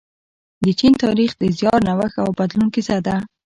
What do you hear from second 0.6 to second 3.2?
د چین تاریخ د زیار، نوښت او بدلون کیسه ده.